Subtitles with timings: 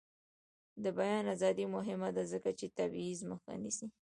[0.83, 3.87] د بیان ازادي مهمه ده ځکه چې د تبعیض مخه نیسي.